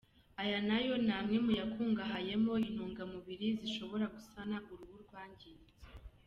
[0.41, 5.73] Aya nayo ni amwe mu yakungahayemo intungamubiri zishobora gusana uruhu rwangiritse.